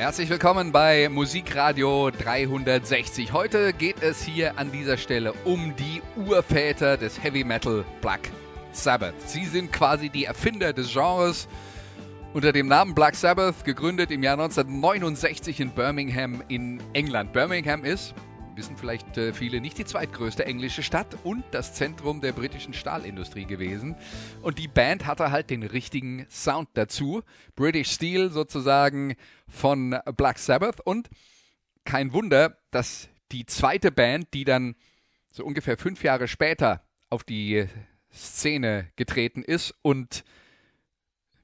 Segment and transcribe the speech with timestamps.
[0.00, 3.34] Herzlich willkommen bei Musikradio 360.
[3.34, 8.30] Heute geht es hier an dieser Stelle um die Urväter des Heavy Metal Black
[8.72, 9.12] Sabbath.
[9.26, 11.48] Sie sind quasi die Erfinder des Genres.
[12.32, 17.34] Unter dem Namen Black Sabbath, gegründet im Jahr 1969 in Birmingham in England.
[17.34, 18.14] Birmingham ist,
[18.60, 23.46] wissen vielleicht äh, viele, nicht die zweitgrößte englische Stadt und das Zentrum der britischen Stahlindustrie
[23.46, 23.96] gewesen.
[24.42, 27.22] Und die Band hatte halt den richtigen Sound dazu.
[27.56, 29.16] British Steel sozusagen
[29.48, 30.82] von Black Sabbath.
[30.82, 31.08] Und
[31.86, 34.74] kein Wunder, dass die zweite Band, die dann
[35.30, 37.66] so ungefähr fünf Jahre später auf die
[38.12, 40.22] Szene getreten ist und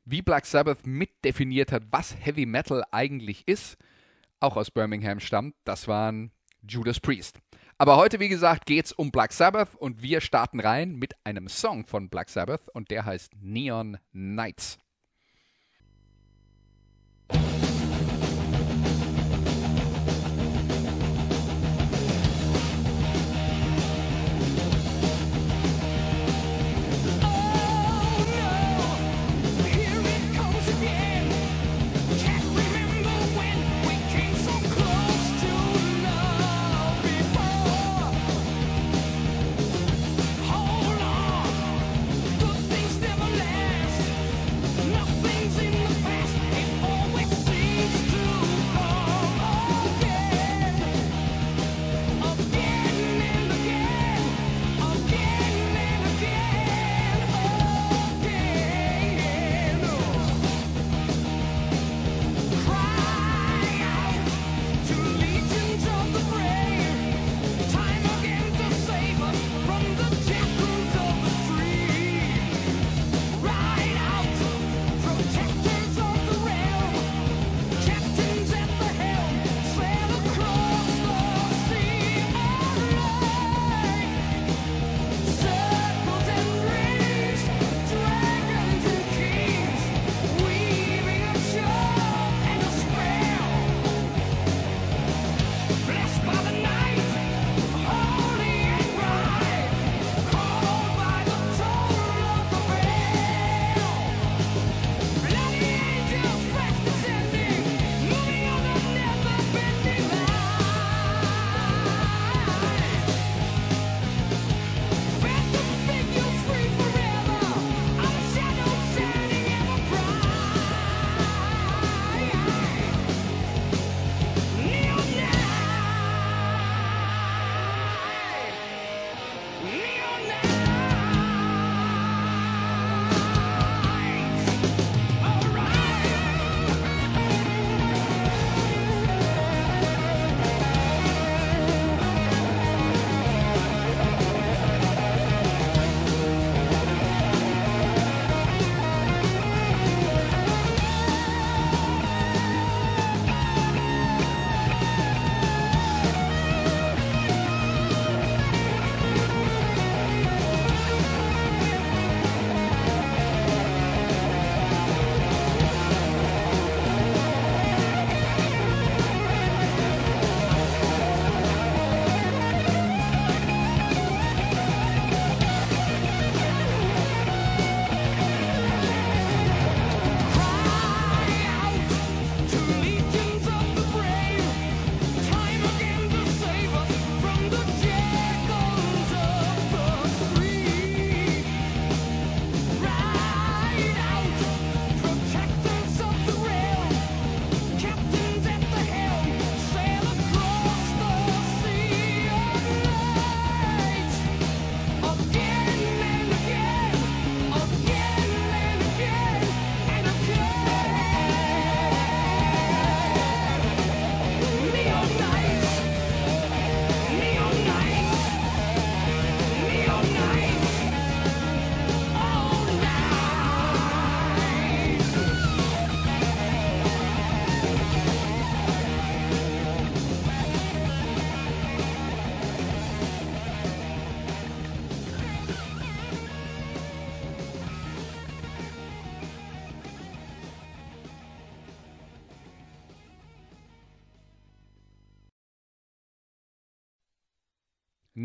[0.05, 3.79] wie Black Sabbath mitdefiniert hat, was Heavy Metal eigentlich ist,
[4.39, 6.31] auch aus Birmingham stammt, das waren
[6.69, 7.39] Judas Priest.
[7.79, 11.49] Aber heute, wie gesagt, geht es um Black Sabbath und wir starten rein mit einem
[11.49, 14.79] Song von Black Sabbath und der heißt Neon Nights.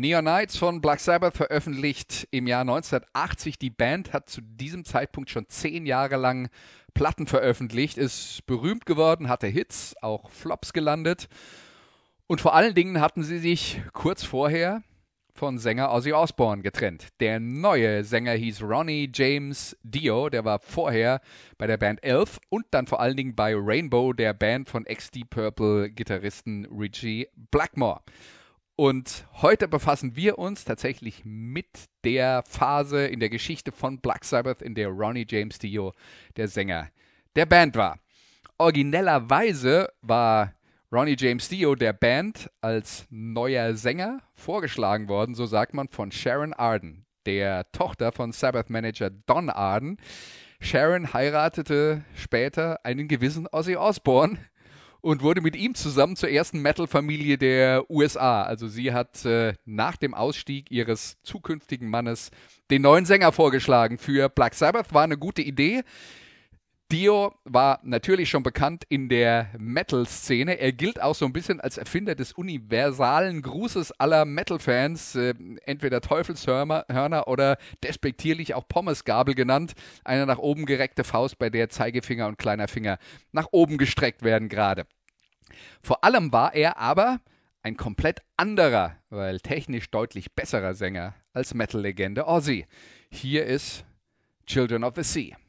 [0.02, 3.56] Neon Knights von Black Sabbath veröffentlicht im Jahr 1980.
[3.56, 6.48] Die Band hat zu diesem Zeitpunkt schon zehn Jahre lang
[6.92, 11.28] Platten veröffentlicht, ist berühmt geworden, hatte Hits, auch Flops gelandet.
[12.26, 14.82] Und vor allen Dingen hatten sie sich kurz vorher
[15.34, 17.06] von Sänger Ozzy Osbourne getrennt.
[17.20, 21.20] Der neue Sänger hieß Ronnie James Dio, der war vorher
[21.58, 25.30] bei der Band Elf und dann vor allen Dingen bei Rainbow, der Band von XD
[25.30, 28.00] Purple Gitarristen Richie Blackmore.
[28.82, 34.60] Und heute befassen wir uns tatsächlich mit der Phase in der Geschichte von Black Sabbath,
[34.60, 35.92] in der Ronnie James Dio
[36.36, 36.88] der Sänger
[37.36, 38.00] der Band war.
[38.58, 40.54] Originellerweise war
[40.90, 46.52] Ronnie James Dio der Band als neuer Sänger vorgeschlagen worden, so sagt man, von Sharon
[46.52, 49.96] Arden, der Tochter von Sabbath-Manager Don Arden.
[50.60, 54.38] Sharon heiratete später einen gewissen Ozzy Osbourne,
[55.02, 58.42] und wurde mit ihm zusammen zur ersten Metal-Familie der USA.
[58.42, 62.30] Also sie hat äh, nach dem Ausstieg ihres zukünftigen Mannes
[62.70, 64.94] den neuen Sänger vorgeschlagen für Black Sabbath.
[64.94, 65.82] War eine gute Idee.
[66.92, 70.60] Dio war natürlich schon bekannt in der Metal-Szene.
[70.60, 75.32] Er gilt auch so ein bisschen als Erfinder des universalen Grußes aller Metal-Fans, äh,
[75.64, 79.72] entweder Teufelshörner oder despektierlich auch Pommesgabel genannt.
[80.04, 82.98] Eine nach oben gereckte Faust, bei der Zeigefinger und kleiner Finger
[83.32, 84.84] nach oben gestreckt werden gerade.
[85.82, 87.20] Vor allem war er aber
[87.62, 92.66] ein komplett anderer, weil technisch deutlich besserer Sänger als Metal-Legende Ozzy.
[93.10, 93.86] Hier ist
[94.44, 95.41] Children of the Sea.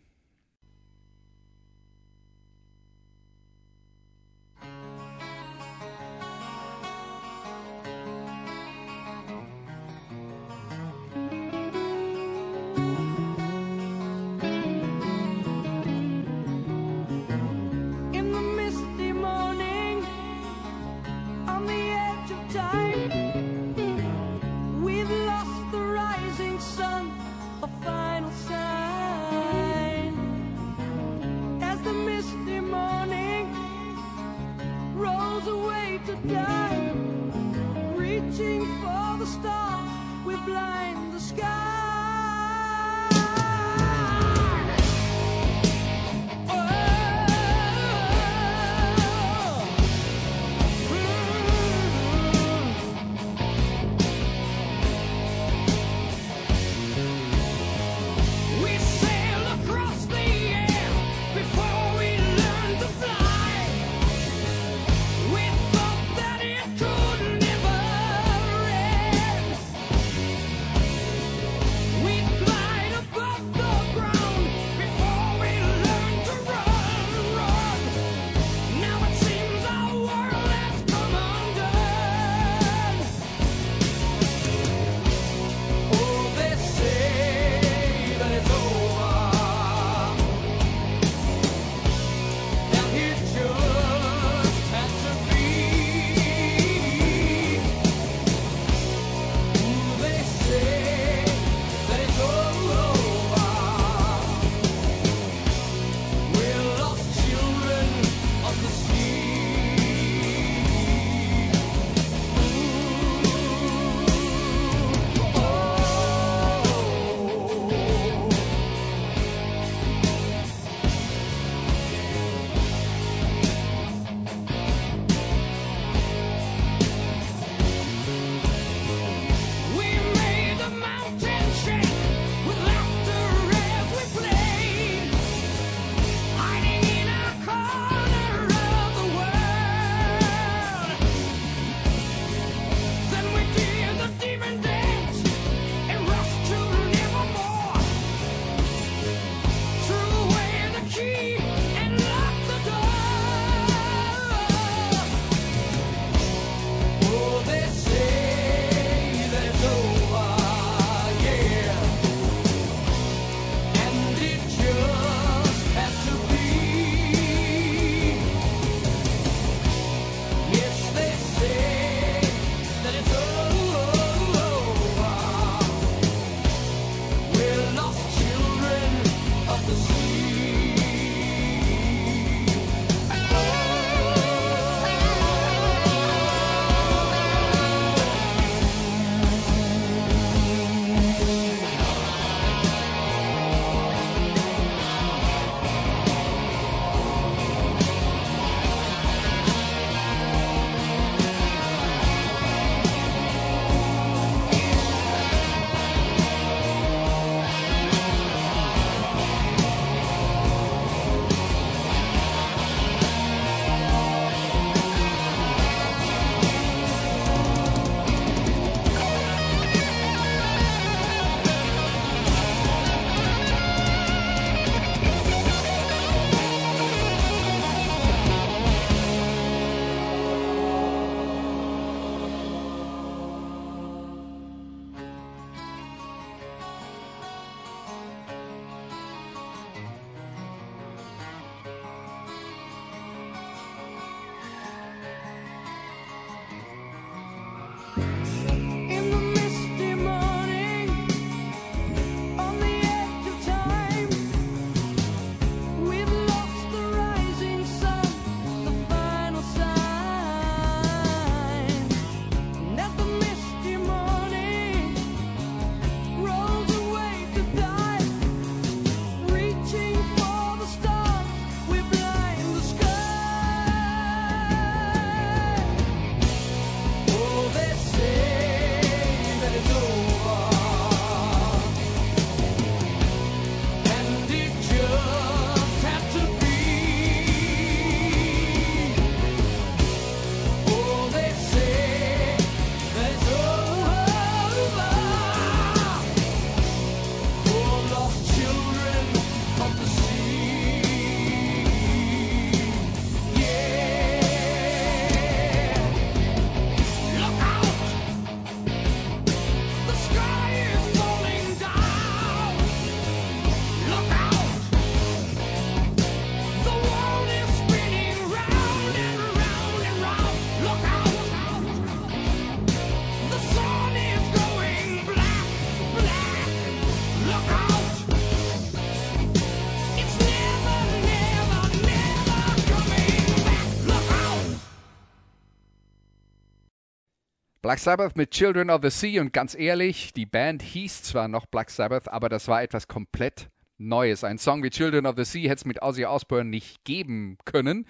[337.73, 341.47] Black Sabbath mit Children of the Sea und ganz ehrlich, die Band hieß zwar noch
[341.47, 343.49] Black Sabbath, aber das war etwas komplett
[343.79, 344.23] Neues.
[344.23, 347.87] Ein Song wie Children of the Sea hätte es mit Ozzy Osbourne nicht geben können.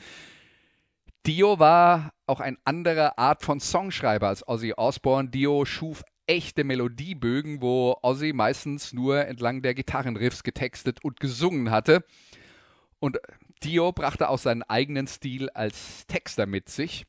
[1.26, 5.28] Dio war auch ein anderer Art von Songschreiber als Ozzy Osbourne.
[5.28, 12.06] Dio schuf echte Melodiebögen, wo Ozzy meistens nur entlang der Gitarrenriffs getextet und gesungen hatte.
[13.00, 13.20] Und
[13.64, 17.06] Dio brachte auch seinen eigenen Stil als Texter mit sich.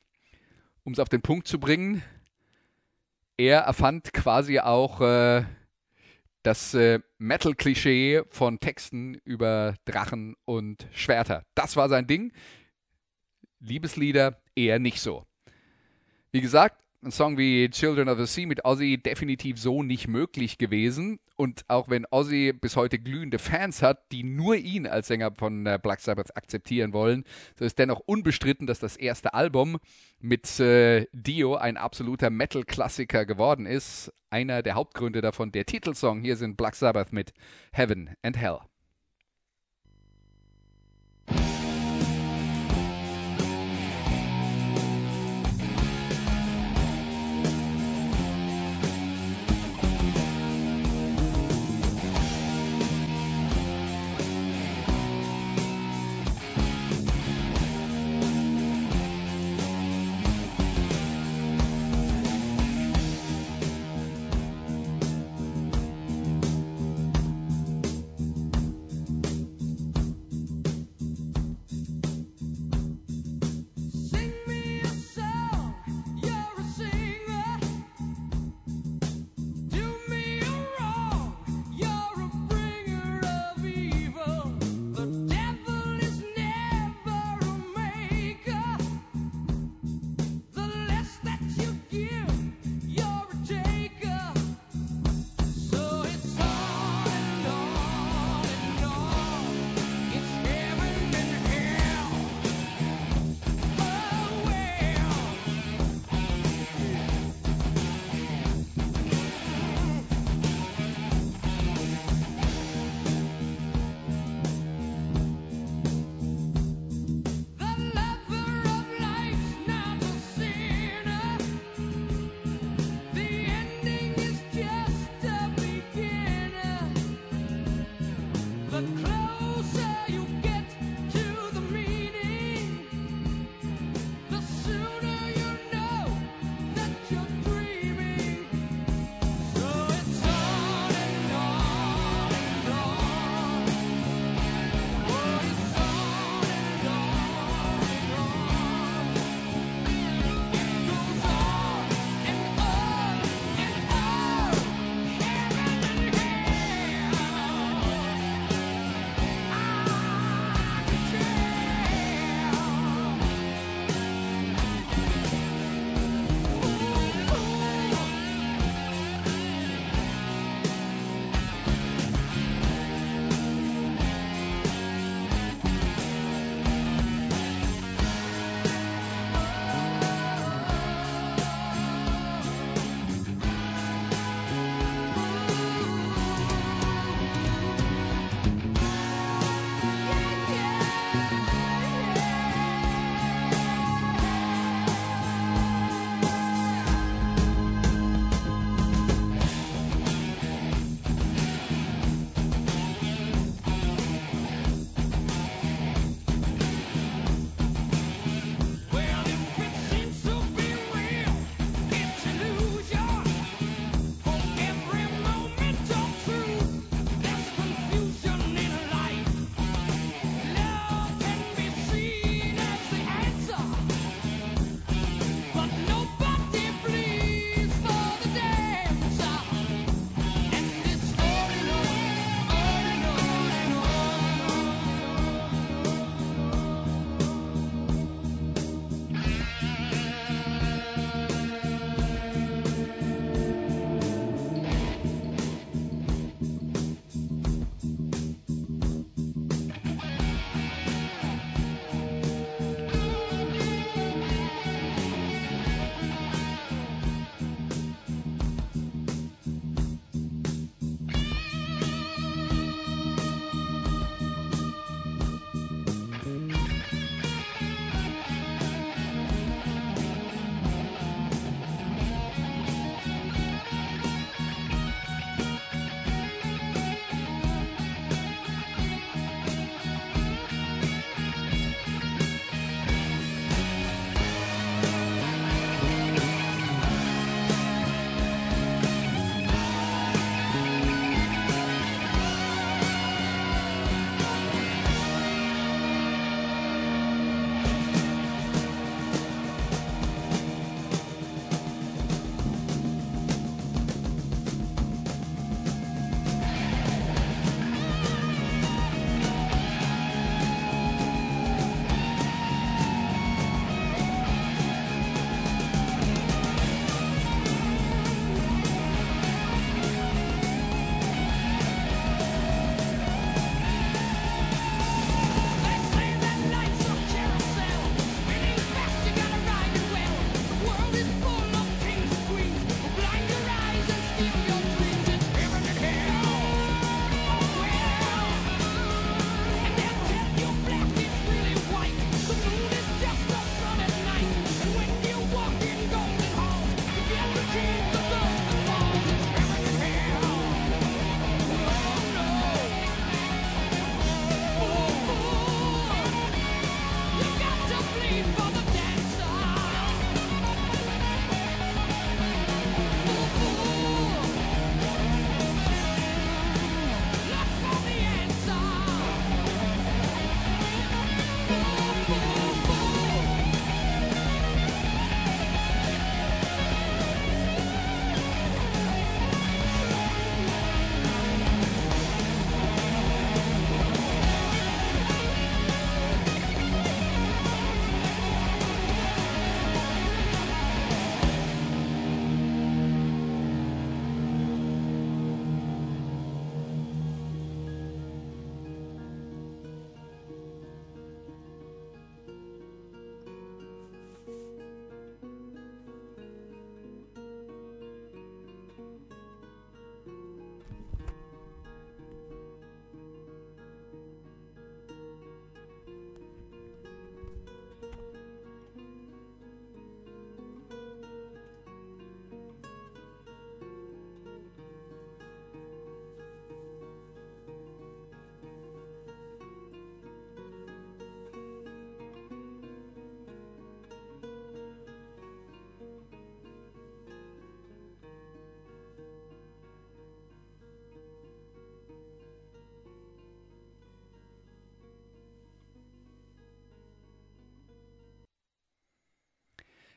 [0.82, 2.02] Um es auf den Punkt zu bringen,
[3.36, 5.44] er erfand quasi auch äh,
[6.42, 11.44] das äh, Metal-Klischee von Texten über Drachen und Schwerter.
[11.54, 12.32] Das war sein Ding.
[13.60, 15.24] Liebeslieder eher nicht so.
[16.32, 20.58] Wie gesagt, ein Song wie Children of the Sea mit Ozzy definitiv so nicht möglich
[20.58, 21.18] gewesen.
[21.36, 25.66] Und auch wenn Ozzy bis heute glühende Fans hat, die nur ihn als Sänger von
[25.66, 27.24] äh, Black Sabbath akzeptieren wollen,
[27.58, 29.78] so ist dennoch unbestritten, dass das erste Album
[30.20, 34.12] mit äh, Dio ein absoluter Metal-Klassiker geworden ist.
[34.30, 36.22] Einer der Hauptgründe davon, der Titelsong.
[36.22, 37.32] Hier sind Black Sabbath mit
[37.72, 38.58] Heaven and Hell.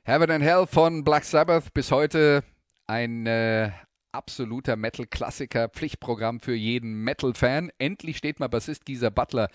[0.07, 2.41] Heaven and Hell von Black Sabbath bis heute
[2.87, 3.71] ein äh,
[4.13, 7.71] absoluter Metal-Klassiker, Pflichtprogramm für jeden Metal-Fan.
[7.77, 9.49] Endlich steht mal Bassist Geezer Butler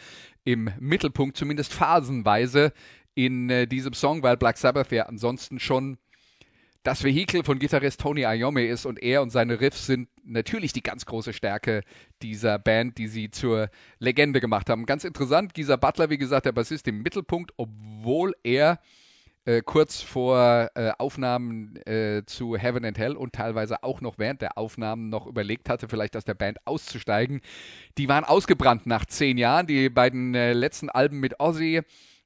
[0.45, 2.75] im Mittelpunkt, zumindest phasenweise
[3.15, 5.97] in äh, diesem Song, weil Black Sabbath ja ansonsten schon
[6.83, 10.83] das Vehikel von Gitarrist Tony Iommi ist und er und seine Riffs sind natürlich die
[10.83, 11.81] ganz große Stärke
[12.21, 14.85] dieser Band, die sie zur Legende gemacht haben.
[14.85, 18.81] Ganz interessant, Geezer Butler, wie gesagt, der Bassist im Mittelpunkt, obwohl er
[19.45, 24.41] äh, kurz vor äh, Aufnahmen äh, zu Heaven and Hell und teilweise auch noch während
[24.41, 27.41] der Aufnahmen noch überlegt hatte, vielleicht aus der Band auszusteigen.
[27.99, 29.67] Die waren ausgebrannt nach zehn Jahren.
[29.67, 31.83] Die beiden äh, letzten Alben mit Ozzy.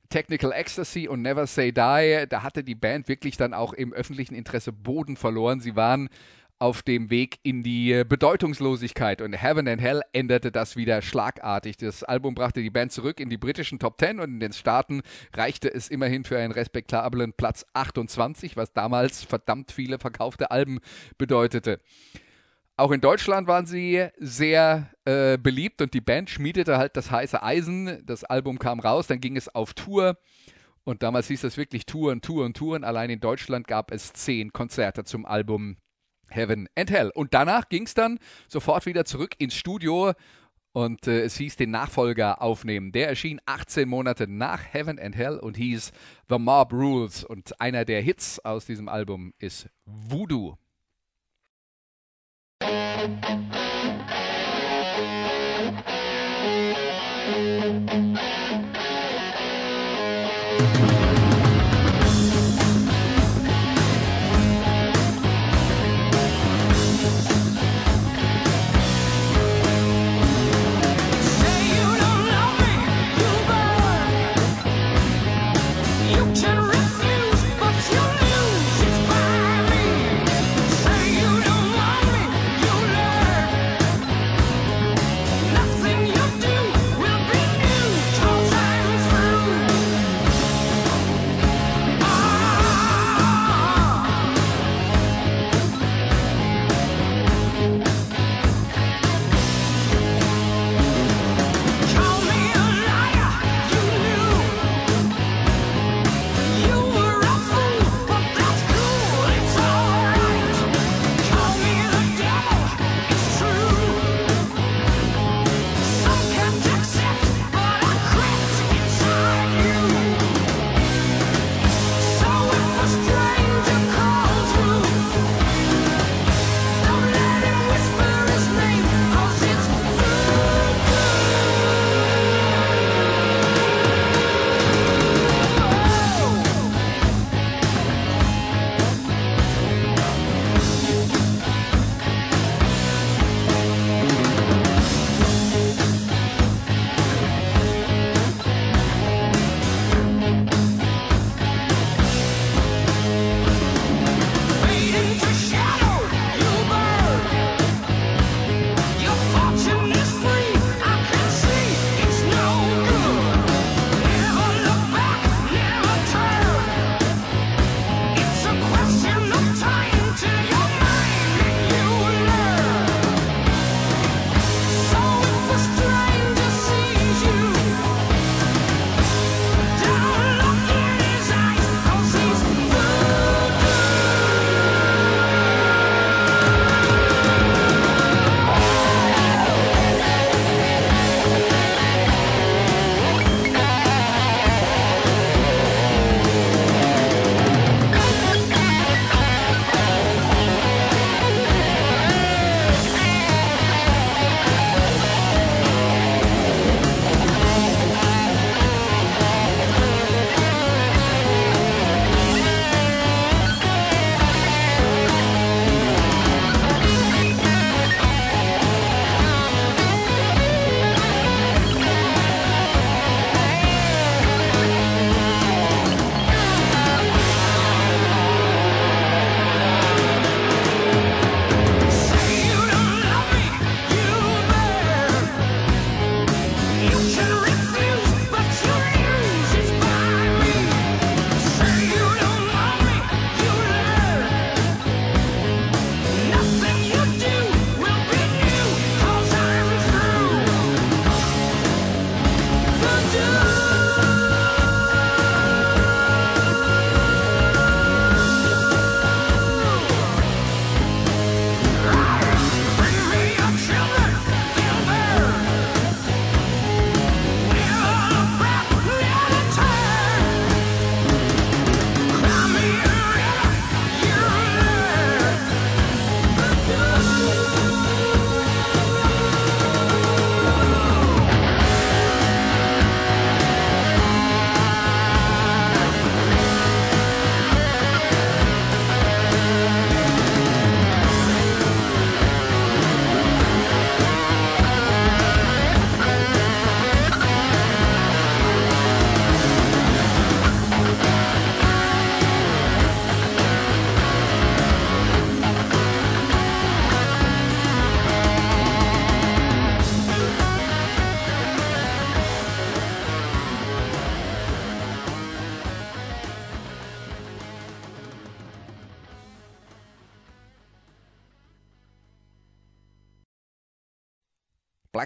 [0.09, 4.37] Technical Ecstasy und Never Say Die, da hatte die Band wirklich dann auch im öffentlichen
[4.37, 5.59] Interesse Boden verloren.
[5.59, 6.09] Sie waren
[6.59, 9.21] auf dem Weg in die äh, Bedeutungslosigkeit.
[9.21, 11.77] Und Heaven and Hell änderte das wieder schlagartig.
[11.77, 15.03] Das Album brachte die Band zurück in die britischen Top 10 und in den Staaten
[15.35, 20.81] reichte es immerhin für einen respektablen Platz 28, was damals verdammt viele verkaufte Alben
[21.19, 21.81] bedeutete.
[22.79, 27.43] Auch in Deutschland waren sie sehr äh, beliebt und die Band schmiedete halt das heiße
[27.43, 28.03] Eisen.
[28.05, 30.19] Das Album kam raus, dann ging es auf Tour.
[30.85, 32.85] Und damals hieß das wirklich Touren, Touren, Touren.
[32.85, 35.77] Allein in Deutschland gab es zehn Konzerte zum Album
[36.29, 37.11] Heaven and Hell.
[37.15, 40.13] Und danach ging es dann sofort wieder zurück ins Studio
[40.77, 42.93] und äh, es hieß den Nachfolger aufnehmen.
[42.93, 45.91] Der erschien 18 Monate nach Heaven and Hell und hieß
[46.29, 47.25] The Mob Rules.
[47.25, 50.59] Und einer der Hits aus diesem Album ist Voodoo.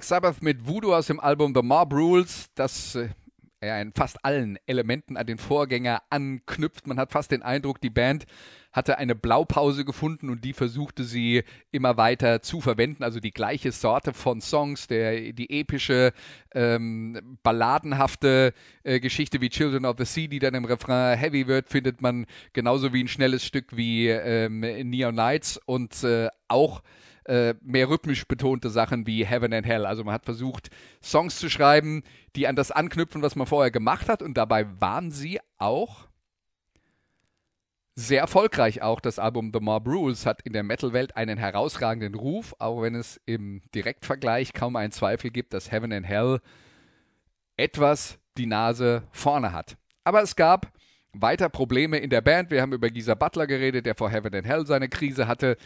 [0.01, 4.59] Black Sabbath mit Voodoo aus dem Album The Mob Rules, das äh, in fast allen
[4.65, 6.87] Elementen an den Vorgänger anknüpft.
[6.87, 8.25] Man hat fast den Eindruck, die Band
[8.73, 13.03] hatte eine Blaupause gefunden und die versuchte sie immer weiter zu verwenden.
[13.03, 16.15] Also die gleiche Sorte von Songs, der, die epische,
[16.55, 21.69] ähm, balladenhafte äh, Geschichte wie Children of the Sea, die dann im Refrain heavy wird,
[21.69, 26.81] findet man genauso wie ein schnelles Stück wie ähm, Neon Nights und äh, auch
[27.31, 29.87] äh, mehr rhythmisch betonte Sachen wie Heaven and Hell.
[29.87, 30.69] Also man hat versucht,
[31.01, 32.03] Songs zu schreiben,
[32.35, 34.21] die an das anknüpfen, was man vorher gemacht hat.
[34.21, 36.09] Und dabei waren sie auch
[37.95, 38.83] sehr erfolgreich.
[38.83, 42.97] Auch das Album The Mob Rules hat in der Metal-Welt einen herausragenden Ruf, auch wenn
[42.97, 46.41] es im Direktvergleich kaum einen Zweifel gibt, dass Heaven and Hell
[47.57, 49.77] etwas die Nase vorne hat.
[50.03, 50.73] Aber es gab
[51.13, 52.51] weiter Probleme in der Band.
[52.51, 55.57] Wir haben über Geezer Butler geredet, der vor Heaven and Hell seine Krise hatte.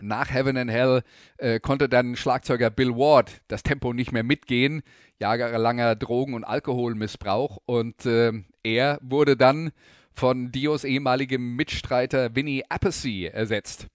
[0.00, 1.02] Nach Heaven and Hell
[1.36, 4.82] äh, konnte dann Schlagzeuger Bill Ward das Tempo nicht mehr mitgehen,
[5.18, 7.58] jahrelanger Drogen- und Alkoholmissbrauch.
[7.66, 9.70] Und äh, er wurde dann
[10.14, 13.88] von Dios ehemaligem Mitstreiter Vinnie Appice ersetzt.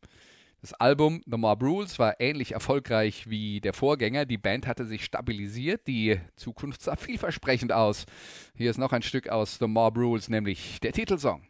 [0.62, 4.25] Das Album The Mob Rules war ähnlich erfolgreich wie der Vorgänger.
[4.25, 8.05] Die Band hatte sich stabilisiert, die Zukunft sah vielversprechend aus.
[8.55, 11.43] Hier ist noch ein Stück aus The Mob Rules, nämlich der Titelsong.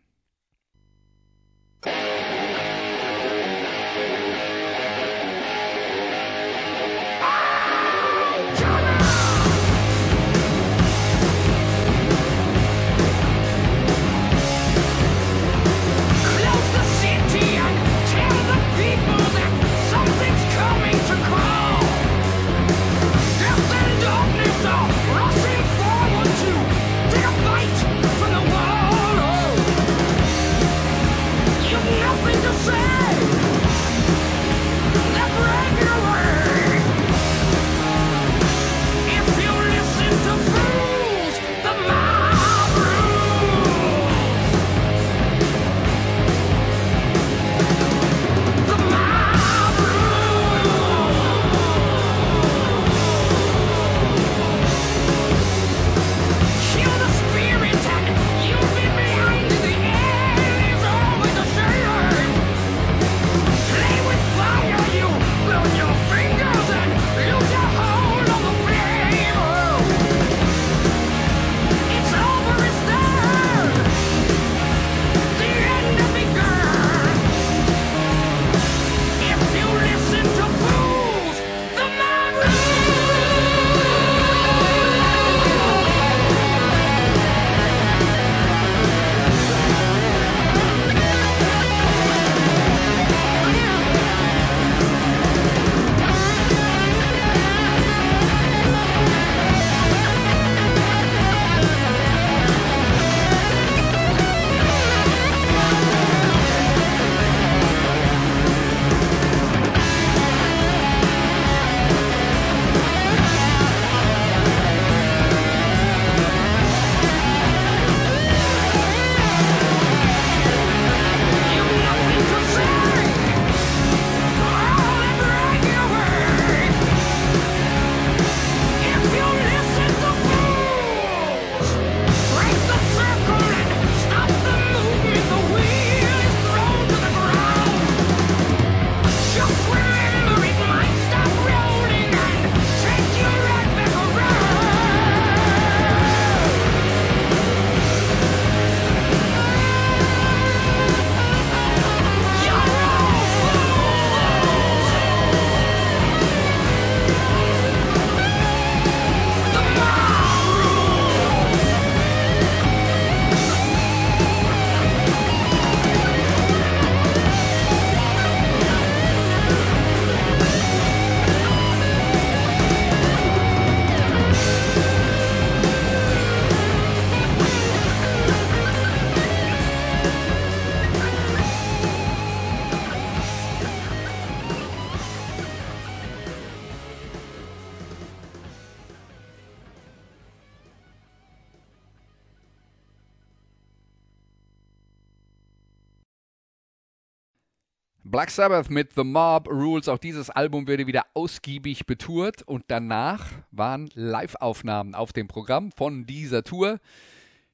[198.38, 199.90] Sabbath mit The Mob Rules.
[199.90, 206.06] Auch dieses Album wurde wieder ausgiebig betourt und danach waren Live-Aufnahmen auf dem Programm von
[206.06, 206.80] dieser Tour.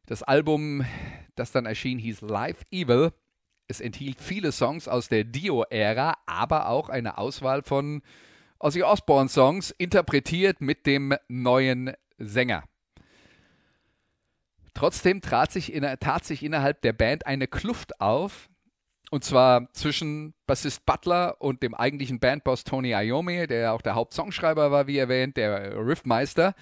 [0.08, 0.86] Das Album,
[1.36, 3.14] das dann erschien, hieß Live Evil.
[3.70, 8.02] Es enthielt viele Songs aus der Dio-Ära, aber auch eine Auswahl von
[8.60, 12.66] Ozzy Osbourne Songs interpretiert mit dem neuen Sänger.
[14.74, 18.50] Trotzdem trat sich, in, tat sich innerhalb der Band eine Kluft auf,
[19.14, 24.72] und zwar zwischen Bassist Butler und dem eigentlichen Bandboss Tony Iommi, der auch der Hauptsongschreiber
[24.72, 26.56] war, wie erwähnt, der Riffmeister.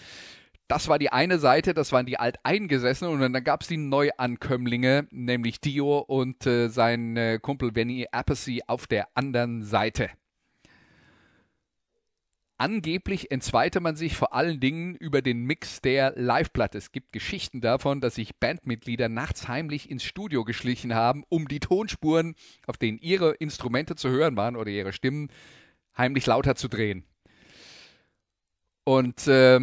[0.68, 5.08] Das war die eine Seite, das waren die Alteingesessenen und dann gab es die Neuankömmlinge,
[5.12, 10.10] nämlich Dio und äh, sein äh, Kumpel Benny Appice auf der anderen Seite.
[12.62, 16.78] Angeblich entzweite man sich vor allen Dingen über den Mix der Liveplatte.
[16.78, 21.60] Es gibt Geschichten davon, dass sich Bandmitglieder nachts heimlich ins Studio geschlichen haben, um die
[21.60, 22.36] Tonspuren,
[22.68, 25.30] auf denen ihre Instrumente zu hören waren oder ihre Stimmen,
[25.98, 27.04] heimlich lauter zu drehen.
[28.84, 29.60] Und äh,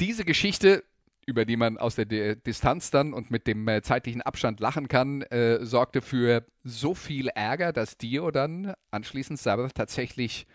[0.00, 0.82] diese Geschichte,
[1.26, 4.88] über die man aus der D Distanz dann und mit dem äh, zeitlichen Abstand lachen
[4.88, 10.48] kann, äh, sorgte für so viel Ärger, dass Dio dann anschließend Sabbath tatsächlich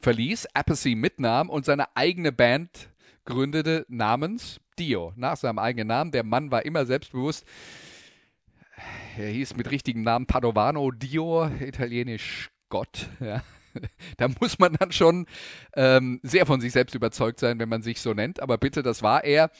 [0.00, 2.90] verließ, Apathy mitnahm und seine eigene Band
[3.24, 6.12] gründete namens Dio, nach seinem eigenen Namen.
[6.12, 7.44] Der Mann war immer selbstbewusst.
[9.16, 13.08] Er hieß mit richtigem Namen Padovano Dio, italienisch Gott.
[13.20, 13.42] Ja.
[14.16, 15.26] Da muss man dann schon
[15.74, 18.40] ähm, sehr von sich selbst überzeugt sein, wenn man sich so nennt.
[18.40, 19.50] Aber bitte, das war er.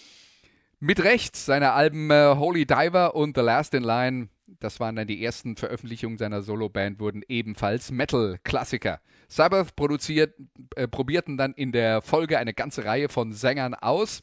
[0.81, 5.07] Mit Recht, seine Alben äh, Holy Diver und The Last in Line, das waren dann
[5.07, 9.01] die ersten Veröffentlichungen seiner Soloband, wurden ebenfalls Metal-Klassiker.
[9.29, 10.35] Sabbath produziert,
[10.77, 14.23] äh, probierten dann in der Folge eine ganze Reihe von Sängern aus.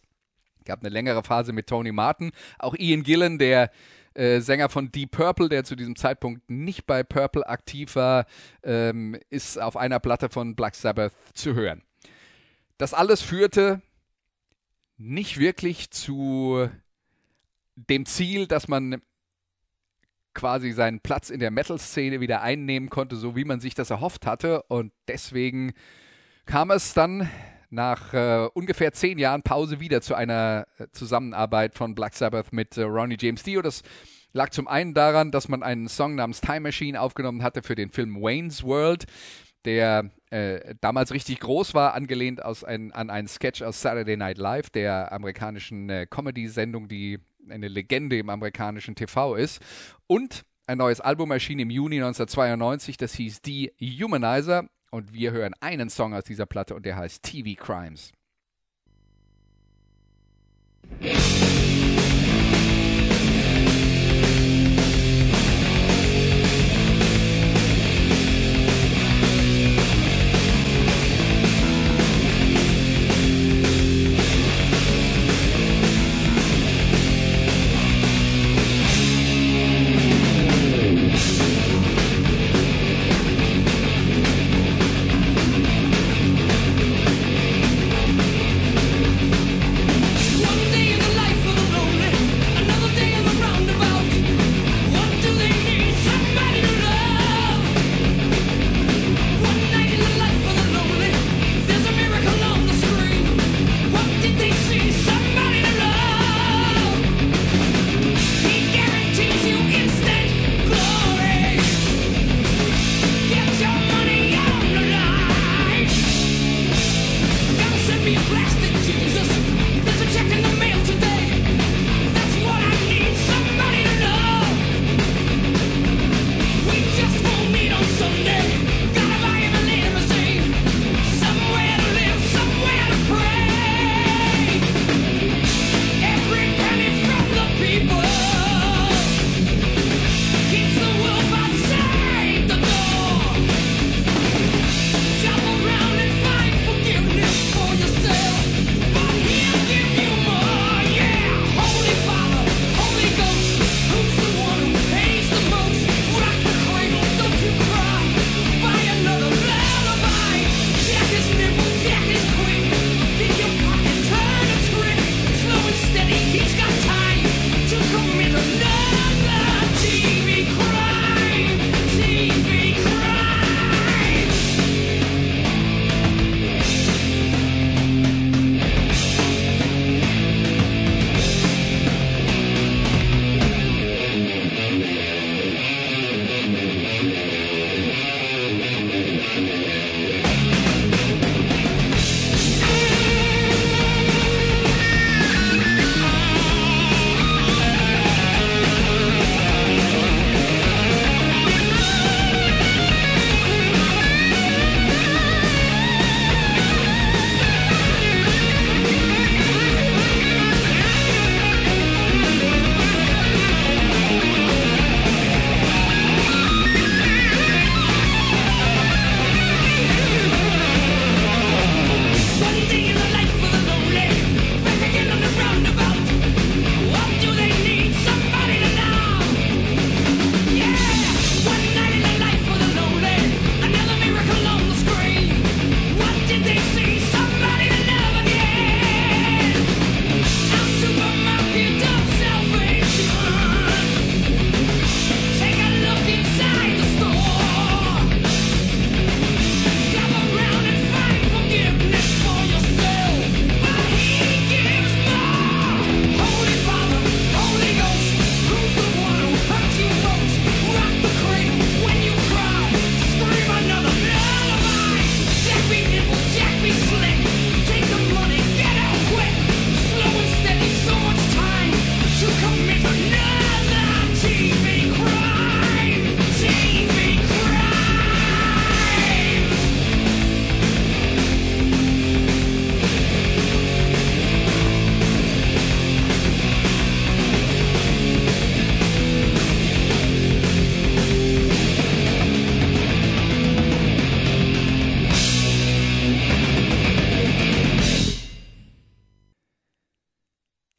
[0.65, 2.31] Gab eine längere Phase mit Tony Martin.
[2.57, 3.69] Auch Ian Gillen, der
[4.13, 8.25] äh, Sänger von Deep Purple, der zu diesem Zeitpunkt nicht bei Purple aktiv war,
[8.63, 11.83] ähm, ist auf einer Platte von Black Sabbath zu hören.
[12.77, 13.81] Das alles führte
[14.97, 16.69] nicht wirklich zu
[17.75, 19.01] dem Ziel, dass man
[20.33, 24.25] quasi seinen Platz in der Metal-Szene wieder einnehmen konnte, so wie man sich das erhofft
[24.25, 24.63] hatte.
[24.63, 25.73] Und deswegen
[26.45, 27.29] kam es dann
[27.69, 32.77] nach äh, ungefähr zehn Jahren Pause wieder zu einer äh, Zusammenarbeit von Black Sabbath mit
[32.77, 33.61] äh, Ronnie James Dio.
[33.61, 33.81] Das
[34.31, 37.89] lag zum einen daran, dass man einen Song namens Time Machine aufgenommen hatte für den
[37.89, 39.05] Film Wayne's World,
[39.65, 44.69] der äh, damals richtig groß war, angelehnt ein, an einen Sketch aus Saturday Night Live,
[44.69, 47.19] der amerikanischen äh, Comedy-Sendung, die
[47.49, 49.61] eine Legende im amerikanischen TV ist.
[50.07, 54.67] Und ein neues Album erschien im Juni 1992, das hieß The Humanizer.
[54.91, 58.11] Und wir hören einen Song aus dieser Platte und der heißt TV Crimes.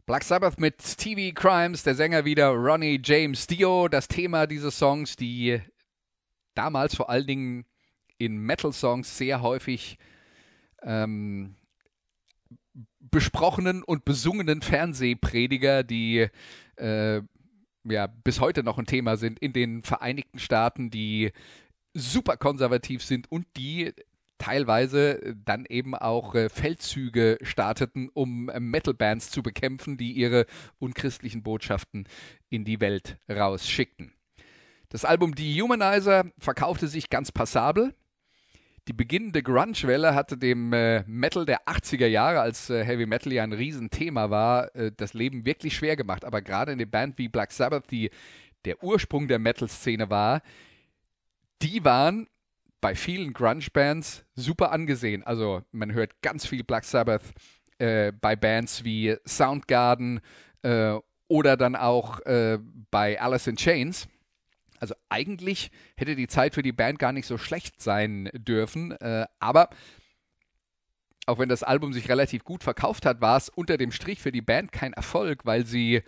[0.07, 3.89] Black Sabbath mit TV Crimes, der Sänger wieder Ronnie James Dio.
[3.89, 5.63] Das Thema dieses Songs, die
[6.55, 7.65] damals vor allen Dingen
[8.19, 9.97] in Metal-Songs sehr häufig
[10.83, 11.57] ähm,
[13.01, 16.29] besprochenen und besungenen Fernsehprediger, die
[16.77, 17.23] äh,
[17.85, 21.33] ja bis heute noch ein Thema sind in den Vereinigten Staaten, die
[21.95, 23.95] super konservativ sind und die
[24.45, 30.45] teilweise dann eben auch äh, Feldzüge starteten, um äh, Metal-Bands zu bekämpfen, die ihre
[30.79, 32.07] unchristlichen Botschaften
[32.51, 34.13] in die Welt rausschickten.
[34.91, 37.95] Das Album Dehumanizer verkaufte sich ganz passabel.
[38.87, 43.45] Die beginnende Grunge-Welle hatte dem äh, Metal der 80er Jahre, als äh, Heavy Metal ja
[43.45, 46.23] ein Riesenthema war, äh, das Leben wirklich schwer gemacht.
[46.23, 48.11] Aber gerade in der Band wie Black Sabbath, die
[48.67, 50.43] der Ursprung der Metal-Szene war,
[51.63, 52.29] die waren
[52.85, 55.23] bei vielen Grunge-Bands super angesehen.
[55.23, 57.23] Also man hört ganz viel Black Sabbath
[57.79, 60.21] äh, bei Bands wie Soundgarden
[60.61, 62.59] äh, oder dann auch äh,
[62.91, 64.07] bei Alice in Chains.
[64.81, 69.25] Also eigentlich hätte die Zeit für die Band gar nicht so schlecht sein dürfen, äh,
[69.39, 69.71] aber
[71.25, 74.31] auch wenn das Album sich relativ gut verkauft hat, war es unter dem Strich für
[74.31, 76.03] die Band kein Erfolg, weil sie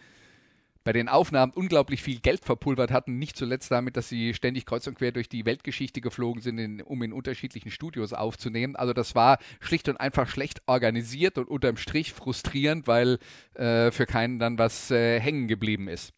[0.86, 3.18] bei den Aufnahmen unglaublich viel Geld verpulvert hatten.
[3.18, 6.80] Nicht zuletzt damit, dass sie ständig kreuz und quer durch die Weltgeschichte geflogen sind, in,
[6.80, 8.76] um in unterschiedlichen Studios aufzunehmen.
[8.76, 13.18] Also das war schlicht und einfach schlecht organisiert und unterm Strich frustrierend, weil
[13.54, 16.12] äh, für keinen dann was äh, hängen geblieben ist.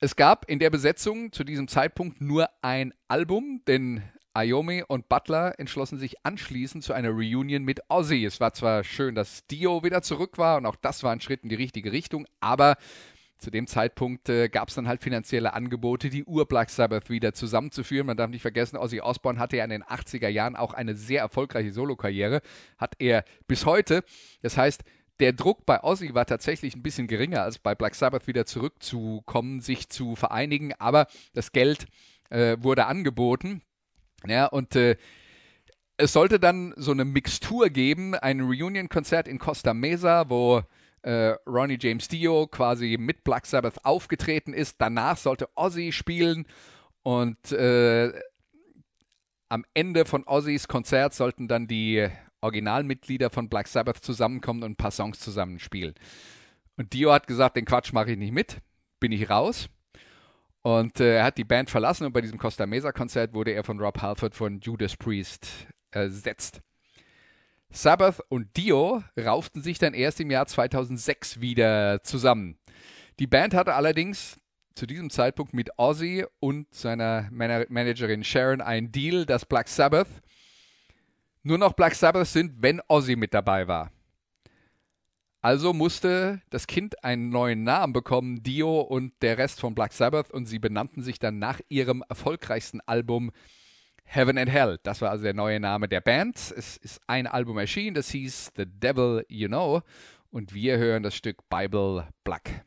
[0.00, 4.02] Es gab in der Besetzung zu diesem Zeitpunkt nur ein Album, denn
[4.34, 8.24] Iommi und Butler entschlossen sich anschließend zu einer Reunion mit Ozzy.
[8.24, 11.42] Es war zwar schön, dass Dio wieder zurück war und auch das war ein Schritt
[11.42, 12.76] in die richtige Richtung, aber
[13.38, 18.06] zu dem Zeitpunkt äh, gab es dann halt finanzielle Angebote, die Ur-Black Sabbath wieder zusammenzuführen.
[18.06, 21.20] Man darf nicht vergessen, Ozzy Osbourne hatte ja in den 80er Jahren auch eine sehr
[21.20, 22.40] erfolgreiche Solokarriere.
[22.78, 24.04] Hat er bis heute.
[24.42, 24.82] Das heißt,
[25.20, 29.60] der Druck bei Ozzy war tatsächlich ein bisschen geringer, als bei Black Sabbath wieder zurückzukommen,
[29.60, 30.72] sich zu vereinigen.
[30.78, 31.86] Aber das Geld
[32.30, 33.62] äh, wurde angeboten.
[34.26, 34.96] Ja, und äh,
[35.98, 40.62] es sollte dann so eine Mixtur geben, ein Reunion-Konzert in Costa Mesa, wo
[41.06, 44.76] äh, Ronnie James Dio quasi mit Black Sabbath aufgetreten ist.
[44.78, 46.46] Danach sollte Ozzy spielen
[47.02, 48.12] und äh,
[49.48, 52.08] am Ende von Ozzys Konzert sollten dann die
[52.40, 55.94] Originalmitglieder von Black Sabbath zusammenkommen und ein paar Songs zusammenspielen.
[56.76, 58.58] Und Dio hat gesagt, den Quatsch mache ich nicht mit,
[58.98, 59.68] bin ich raus.
[60.62, 63.62] Und äh, er hat die Band verlassen und bei diesem Costa Mesa Konzert wurde er
[63.62, 65.46] von Rob Halford von Judas Priest
[65.92, 66.60] ersetzt.
[67.76, 72.58] Sabbath und Dio rauften sich dann erst im Jahr 2006 wieder zusammen.
[73.18, 74.40] Die Band hatte allerdings
[74.74, 80.08] zu diesem Zeitpunkt mit Ozzy und seiner Man Managerin Sharon einen Deal, dass Black Sabbath
[81.42, 83.92] nur noch Black Sabbath sind, wenn Ozzy mit dabei war.
[85.42, 90.30] Also musste das Kind einen neuen Namen bekommen, Dio und der Rest von Black Sabbath,
[90.30, 93.30] und sie benannten sich dann nach ihrem erfolgreichsten Album
[94.06, 94.78] Heaven and Hell.
[94.82, 96.36] Das war also der neue Name der Band.
[96.36, 99.82] Es ist ein Album erschienen, das hieß The Devil You Know.
[100.30, 102.64] Und wir hören das Stück Bible Black.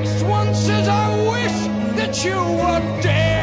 [0.00, 3.39] next one says, I wish that you were dead.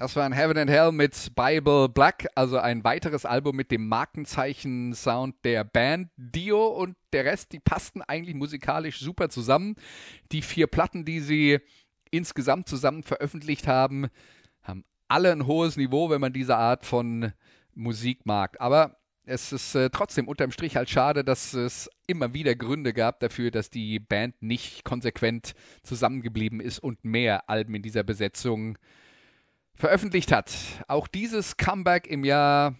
[0.00, 3.86] Das war ein Heaven and Hell mit Bible Black, also ein weiteres Album mit dem
[3.86, 6.08] Markenzeichen-Sound der Band.
[6.16, 9.74] Dio und der Rest, die passten eigentlich musikalisch super zusammen.
[10.32, 11.58] Die vier Platten, die sie
[12.10, 14.06] insgesamt zusammen veröffentlicht haben,
[14.62, 17.34] haben alle ein hohes Niveau, wenn man diese Art von
[17.74, 18.58] Musik mag.
[18.58, 18.96] Aber
[19.26, 23.50] es ist äh, trotzdem unterm Strich halt schade, dass es immer wieder Gründe gab dafür,
[23.50, 28.78] dass die Band nicht konsequent zusammengeblieben ist und mehr Alben in dieser Besetzung
[29.80, 30.52] veröffentlicht hat.
[30.86, 32.76] Auch dieses Comeback im Jahr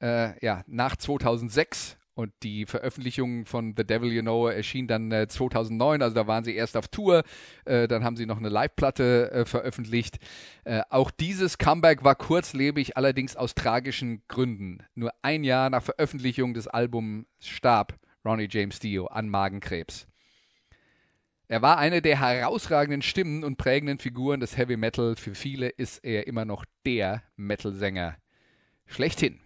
[0.00, 5.26] äh, ja, nach 2006 und die Veröffentlichung von The Devil You Know erschien dann äh,
[5.28, 7.24] 2009, also da waren sie erst auf Tour,
[7.64, 10.18] äh, dann haben sie noch eine Live-Platte äh, veröffentlicht.
[10.64, 14.78] Äh, auch dieses Comeback war kurzlebig, allerdings aus tragischen Gründen.
[14.94, 17.94] Nur ein Jahr nach Veröffentlichung des Albums starb
[18.24, 20.06] Ronnie James Dio an Magenkrebs.
[21.46, 25.14] Er war eine der herausragenden Stimmen und prägenden Figuren des Heavy Metal.
[25.16, 28.16] Für viele ist er immer noch der Metal-Sänger
[28.86, 29.40] schlechthin.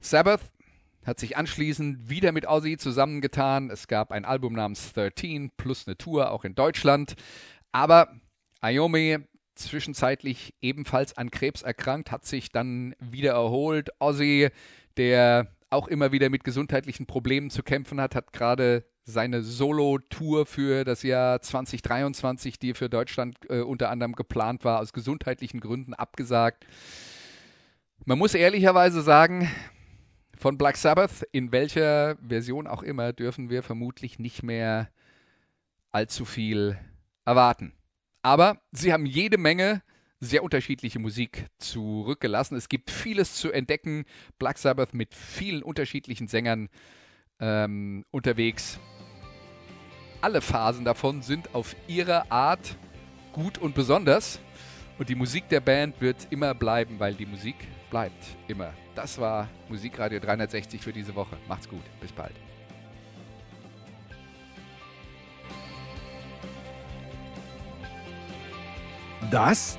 [0.00, 0.40] Sabbath
[1.04, 3.70] hat sich anschließend wieder mit Ozzy zusammengetan.
[3.70, 7.16] Es gab ein Album namens 13 plus eine Tour auch in Deutschland.
[7.72, 8.20] Aber
[8.62, 9.18] Iommi,
[9.54, 13.90] zwischenzeitlich ebenfalls an Krebs erkrankt, hat sich dann wieder erholt.
[13.98, 14.48] Ozzy,
[14.96, 20.84] der auch immer wieder mit gesundheitlichen Problemen zu kämpfen hat, hat gerade seine Solo-Tour für
[20.84, 26.66] das Jahr 2023, die für Deutschland äh, unter anderem geplant war, aus gesundheitlichen Gründen abgesagt.
[28.04, 29.50] Man muss ehrlicherweise sagen,
[30.36, 34.88] von Black Sabbath, in welcher Version auch immer, dürfen wir vermutlich nicht mehr
[35.90, 36.78] allzu viel
[37.24, 37.74] erwarten.
[38.22, 39.82] Aber sie haben jede Menge
[40.20, 42.56] sehr unterschiedliche Musik zurückgelassen.
[42.56, 44.04] Es gibt vieles zu entdecken.
[44.38, 46.68] Black Sabbath mit vielen unterschiedlichen Sängern
[47.40, 48.78] ähm, unterwegs.
[50.20, 52.76] Alle Phasen davon sind auf ihre Art
[53.32, 54.40] gut und besonders.
[54.98, 57.56] Und die Musik der Band wird immer bleiben, weil die Musik
[57.88, 58.74] bleibt immer.
[58.94, 61.38] Das war Musikradio 360 für diese Woche.
[61.48, 61.82] Macht's gut.
[62.02, 62.34] Bis bald.
[69.30, 69.78] Das